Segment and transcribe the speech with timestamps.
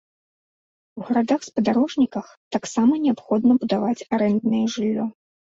[1.01, 5.05] У гарадах-спадарожніках таксама неабходна будаваць арэнднае жыллё.